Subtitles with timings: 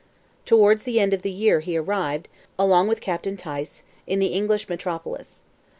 [0.45, 4.67] Towards the end of the year he arrived, along with Captain Tice, in the English
[4.67, 5.43] metropolis.